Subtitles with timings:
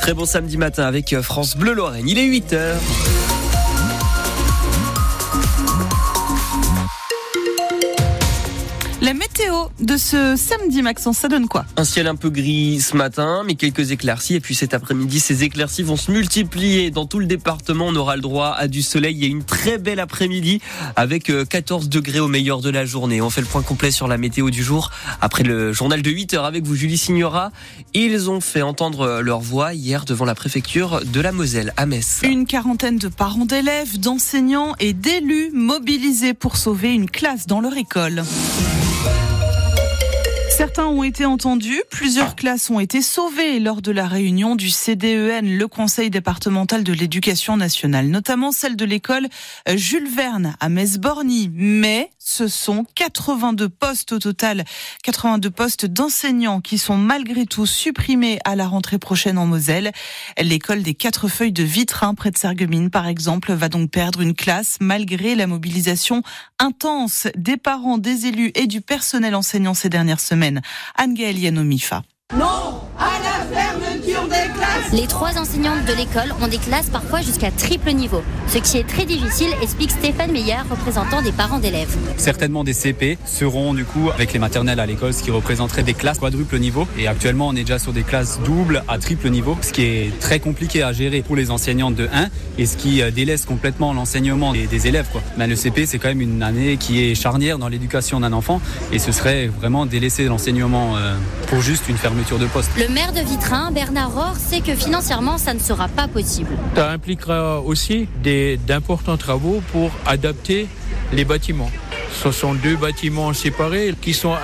[0.00, 2.08] Très bon samedi matin avec euh, France Bleu Lorraine.
[2.08, 3.21] Il est 8h.
[9.02, 11.64] La météo de ce samedi, Maxence, ça donne quoi?
[11.76, 14.36] Un ciel un peu gris ce matin, mais quelques éclaircies.
[14.36, 16.92] Et puis cet après-midi, ces éclaircies vont se multiplier.
[16.92, 19.16] Dans tout le département, on aura le droit à du soleil.
[19.16, 20.60] Il y a une très belle après-midi
[20.94, 23.20] avec 14 euh, degrés au meilleur de la journée.
[23.20, 24.92] On fait le point complet sur la météo du jour.
[25.20, 27.50] Après le journal de 8 heures avec vous, Julie Signora.
[27.94, 32.20] Ils ont fait entendre leur voix hier devant la préfecture de la Moselle à Metz.
[32.22, 37.76] Une quarantaine de parents d'élèves, d'enseignants et d'élus mobilisés pour sauver une classe dans leur
[37.76, 38.22] école.
[40.56, 45.58] Certains ont été entendus, plusieurs classes ont été sauvées lors de la réunion du CDEN,
[45.58, 49.28] le Conseil départemental de l'éducation nationale, notamment celle de l'école
[49.74, 51.50] Jules Verne à Metz-Borny.
[51.52, 54.64] Mais ce sont 82 postes au total,
[55.02, 59.92] 82 postes d'enseignants qui sont malgré tout supprimés à la rentrée prochaine en Moselle.
[60.40, 64.34] L'école des quatre feuilles de Vitrin près de Sarreguemines, par exemple, va donc perdre une
[64.34, 66.22] classe malgré la mobilisation
[66.58, 70.62] intense des parents, des élus et du personnel enseignant ces dernières semaines.
[70.96, 71.38] Anne-Gaëlle
[74.92, 78.86] Les trois enseignantes de l'école ont des classes parfois jusqu'à triple niveau, ce qui est
[78.86, 81.96] très difficile, explique Stéphane Meyer, représentant des parents d'élèves.
[82.18, 85.94] Certainement des CP seront du coup avec les maternelles à l'école, ce qui représenterait des
[85.94, 86.86] classes quadruple niveau.
[86.98, 90.20] Et actuellement, on est déjà sur des classes doubles à triple niveau, ce qui est
[90.20, 93.94] très compliqué à gérer pour les enseignantes de 1 et ce qui euh, délaisse complètement
[93.94, 95.06] l'enseignement des, élèves.
[95.10, 95.22] Quoi.
[95.38, 98.60] Le CP, c'est quand même une année qui est charnière dans l'éducation d'un enfant
[98.92, 101.14] et ce serait vraiment délaisser l'enseignement euh,
[101.46, 102.70] pour juste une fermeture de poste.
[102.76, 106.50] Le maire de Vitrin, Bernard Rohr, sait que financièrement, ça ne sera pas possible.
[106.74, 108.08] Ça impliquera aussi
[108.66, 110.68] d'importants travaux pour adapter
[111.12, 111.70] les bâtiments.
[112.22, 114.34] Ce sont deux bâtiments séparés qui ne sont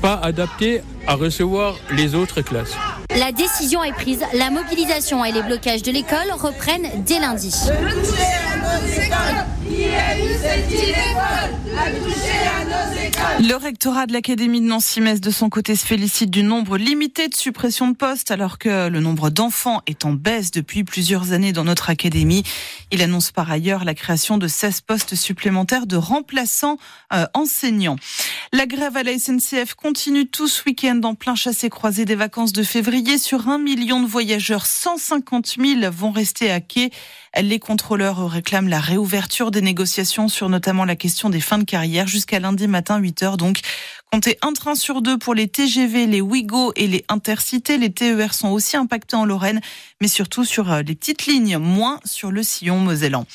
[0.00, 2.76] pas adaptés à recevoir les autres classes.
[3.18, 7.52] La décision est prise, la mobilisation et les blocages de l'école reprennent dès lundi.
[13.40, 17.34] Le rectorat de l'Académie de Nancy-Metz, de son côté, se félicite du nombre limité de
[17.34, 21.64] suppressions de postes, alors que le nombre d'enfants est en baisse depuis plusieurs années dans
[21.64, 22.42] notre académie.
[22.90, 26.78] Il annonce par ailleurs la création de 16 postes supplémentaires de remplaçants
[27.12, 27.96] euh, enseignants.
[28.52, 32.62] La grève à la SNCF continue tout ce week-end en plein chassé-croisé des vacances de
[32.62, 33.07] février.
[33.16, 36.90] Sur un million de voyageurs, 150 000 vont rester à quai.
[37.40, 42.06] Les contrôleurs réclament la réouverture des négociations sur notamment la question des fins de carrière
[42.06, 43.36] jusqu'à lundi matin 8 heures.
[43.38, 43.60] Donc,
[44.12, 47.78] comptez un train sur deux pour les TGV, les Ouigo et les Intercités.
[47.78, 49.62] Les TER sont aussi impactés en Lorraine,
[50.00, 53.26] mais surtout sur euh, les petites lignes, moins sur le sillon mosellan.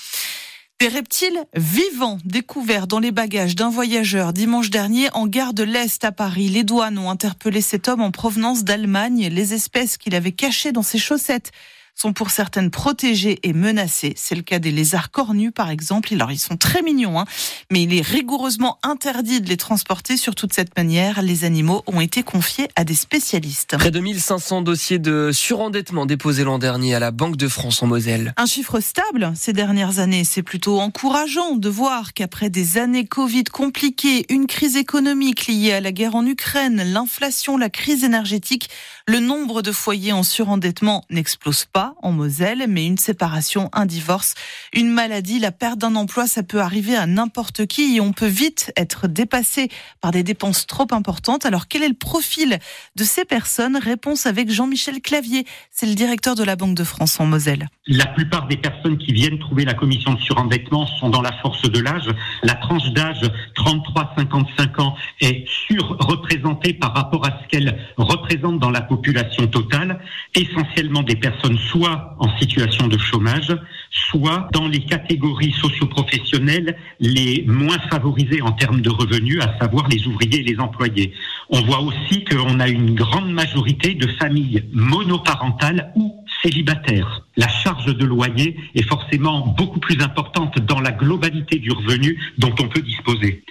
[0.79, 6.03] Des reptiles vivants découverts dans les bagages d'un voyageur dimanche dernier en gare de l'Est
[6.03, 6.50] à Paris.
[6.50, 9.29] Les douanes ont interpellé cet homme en provenance d'Allemagne.
[9.29, 11.51] Les espèces qu'il avait cachées dans ses chaussettes
[11.95, 14.13] sont pour certaines protégées et menacées.
[14.17, 16.13] C'est le cas des lézards cornus, par exemple.
[16.13, 17.25] Alors, ils sont très mignons, hein,
[17.71, 21.21] mais il est rigoureusement interdit de les transporter sur toute cette manière.
[21.21, 23.77] Les animaux ont été confiés à des spécialistes.
[23.77, 27.87] Près de 1500 dossiers de surendettement déposés l'an dernier à la Banque de France en
[27.87, 28.33] Moselle.
[28.37, 30.23] Un chiffre stable ces dernières années.
[30.23, 35.81] C'est plutôt encourageant de voir qu'après des années Covid compliquées, une crise économique liée à
[35.81, 38.69] la guerre en Ukraine, l'inflation, la crise énergétique,
[39.07, 44.35] le nombre de foyers en surendettement n'explose pas en Moselle, mais une séparation, un divorce,
[44.73, 48.27] une maladie, la perte d'un emploi, ça peut arriver à n'importe qui et on peut
[48.27, 49.69] vite être dépassé
[50.01, 51.45] par des dépenses trop importantes.
[51.45, 52.59] Alors quel est le profil
[52.95, 53.77] de ces personnes?
[53.77, 57.67] Réponse avec Jean-Michel Clavier, c'est le directeur de la Banque de France en Moselle.
[57.88, 61.63] La plupart des personnes qui viennent trouver la commission de surendettement sont dans la force
[61.69, 62.09] de l'âge.
[62.44, 63.21] La tranche d'âge
[63.57, 70.00] 33-55 ans est surreprésentée par rapport à ce qu'elle représente dans la population totale,
[70.33, 73.51] essentiellement des personnes soit en situation de chômage,
[73.89, 80.06] soit dans les catégories socioprofessionnelles les moins favorisées en termes de revenus, à savoir les
[80.06, 81.13] ouvriers et les employés.
[81.50, 87.23] On voit aussi qu'on a une grande majorité de familles monoparentales ou célibataires.
[87.38, 92.53] La charge de loyer est forcément beaucoup plus importante dans la globalité du revenu dont
[92.59, 93.44] on peut disposer.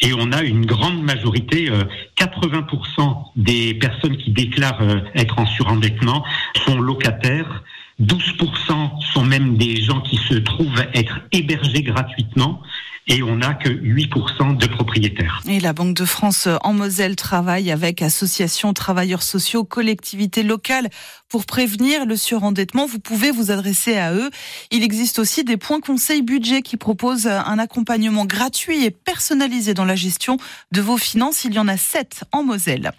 [0.00, 1.70] Et on a une grande majorité,
[2.18, 6.24] 80% euh, des personnes qui déclarent euh, être en surendettement
[6.66, 7.62] sont locataires.
[8.00, 12.62] 12% sont même des gens qui se trouvent être hébergés gratuitement
[13.06, 15.42] et on n'a que 8% de propriétaires.
[15.46, 20.88] Et la Banque de France en Moselle travaille avec associations, travailleurs sociaux, collectivités locales
[21.28, 24.30] Pour prévenir le surendettement, vous pouvez vous adresser à eux.
[24.70, 29.84] Il existe aussi des points conseils budget qui proposent un accompagnement gratuit et personnalisé dans
[29.84, 30.38] la gestion
[30.72, 31.44] de vos finances.
[31.44, 32.92] Il y en a sept en Moselle.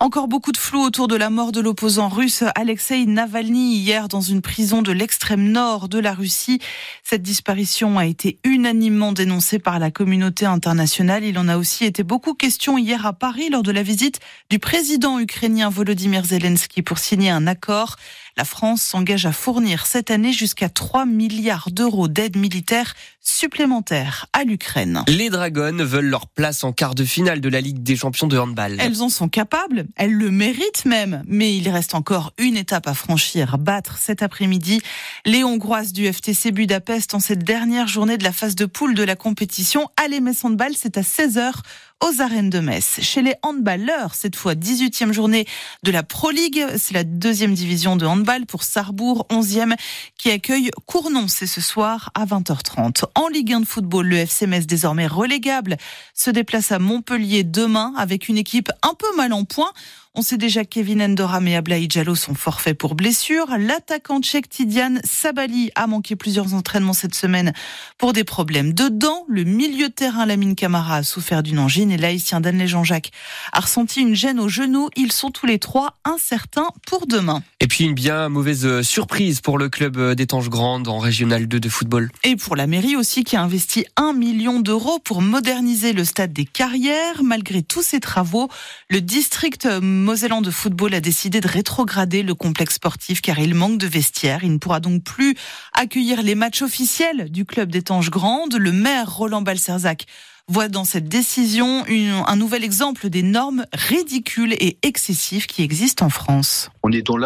[0.00, 4.20] Encore beaucoup de flou autour de la mort de l'opposant russe Alexei Navalny hier dans
[4.20, 6.60] une prison de l'extrême nord de la Russie.
[7.02, 11.24] Cette disparition a été unanimement dénoncée par la communauté internationale.
[11.24, 14.18] Il en a aussi été beaucoup question hier à Paris lors de la visite
[14.50, 17.96] du président ukrainien Volodymyr Zelensky pour signer un accord.
[18.36, 22.94] La France s'engage à fournir cette année jusqu'à 3 milliards d'euros d'aide militaire
[23.28, 25.04] supplémentaire à l'Ukraine.
[25.06, 28.38] Les Dragons veulent leur place en quart de finale de la Ligue des champions de
[28.38, 28.76] handball.
[28.80, 32.94] Elles en sont capables, elles le méritent même, mais il reste encore une étape à
[32.94, 34.80] franchir, battre cet après-midi
[35.26, 39.02] les Hongroises du FTC Budapest en cette dernière journée de la phase de poule de
[39.02, 39.88] la compétition.
[39.96, 41.52] Allez Metz Handball, c'est à 16h
[42.00, 42.98] aux arènes de Metz.
[43.00, 45.46] Chez les handballeurs, cette fois 18e journée
[45.82, 49.74] de la Pro League, c'est la deuxième division de handball pour Sarrebourg, 11e,
[50.16, 53.04] qui accueille Cournon, c'est ce soir à 20h30.
[53.14, 55.76] En Ligue 1 de football, le FC Metz, désormais relégable,
[56.14, 59.72] se déplace à Montpellier demain avec une équipe un peu mal en point.
[60.18, 63.46] On sait déjà que Kevin Endoram et Ablaï Diallo sont forfaits pour blessure.
[63.56, 67.52] L'attaquant tchèque Tidiane Sabali a manqué plusieurs entraînements cette semaine
[67.98, 69.24] pour des problèmes de dents.
[69.28, 73.12] Le milieu de terrain Lamine Camara a souffert d'une angine et l'haïtien Danley Jean-Jacques
[73.52, 74.88] a ressenti une gêne au genou.
[74.96, 77.44] Ils sont tous les trois incertains pour demain.
[77.68, 81.68] Et puis une bien mauvaise surprise pour le club d'Étanges Grande en Régional 2 de
[81.68, 82.10] football.
[82.24, 86.32] Et pour la mairie aussi qui a investi un million d'euros pour moderniser le stade
[86.32, 87.22] des carrières.
[87.22, 88.48] Malgré tous ces travaux,
[88.88, 93.76] le district Mosellan de football a décidé de rétrograder le complexe sportif car il manque
[93.76, 94.44] de vestiaires.
[94.44, 95.36] Il ne pourra donc plus
[95.74, 98.54] accueillir les matchs officiels du club d'Étanges Grande.
[98.54, 100.06] Le maire Roland Balserzac
[100.48, 106.10] voit dans cette décision un nouvel exemple des normes ridicules et excessives qui existent en
[106.10, 106.70] France.
[106.82, 107.16] On est dans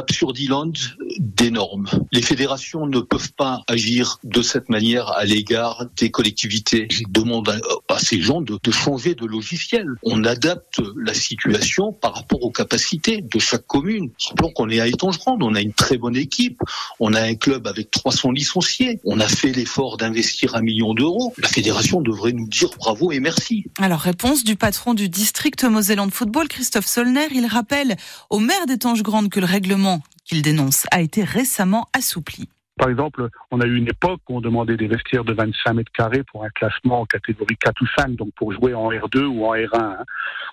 [1.19, 1.89] des normes.
[2.13, 6.87] Les fédérations ne peuvent pas agir de cette manière à l'égard des collectivités.
[6.91, 9.87] Je demande à, ces gens de, changer de logiciel.
[10.03, 14.11] On adapte la situation par rapport aux capacités de chaque commune.
[14.29, 16.61] Rappelons qu'on est à Étangerande, on a une très bonne équipe,
[17.01, 21.35] on a un club avec 300 licenciés, on a fait l'effort d'investir un million d'euros.
[21.39, 23.65] La fédération devrait nous dire bravo et merci.
[23.79, 27.29] Alors, réponse du patron du district Mosellan de football, Christophe Solner.
[27.35, 27.97] Il rappelle
[28.31, 30.01] au maire d'Étanges Grande que le règlement
[30.33, 32.49] qu'il dénonce a été récemment assoupli.
[32.79, 35.93] Par exemple, on a eu une époque où on demandait des vestiaires de 25 mètres
[35.93, 39.45] carrés pour un classement en catégorie 4 ou 5, donc pour jouer en R2 ou
[39.45, 39.69] en R1.
[39.75, 40.05] Hein.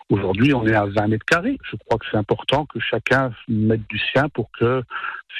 [0.09, 1.57] Aujourd'hui, on est à 20 mètres carrés.
[1.63, 4.83] Je crois que c'est important que chacun mette du sien pour que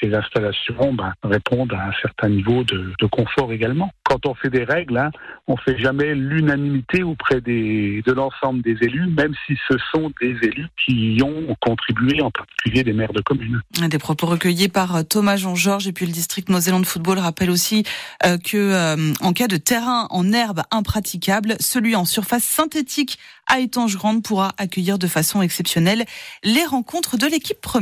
[0.00, 3.90] ces installations ben, répondent à un certain niveau de, confort également.
[4.04, 5.10] Quand on fait des règles, hein,
[5.46, 10.68] on fait jamais l'unanimité auprès de l'ensemble des élus, même si ce sont des élus
[10.84, 13.60] qui y ont contribué, en particulier des maires de communes.
[13.88, 17.84] Des propos recueillis par Thomas Jean-Georges et puis le district Mosellan de football rappelle aussi
[18.24, 23.58] euh, que euh, en cas de terrain en herbe impraticable, celui en surface synthétique à
[23.58, 26.04] Étanges Grande pourra accueillir de façon exceptionnelle
[26.44, 27.80] les rencontres de l'équipe première.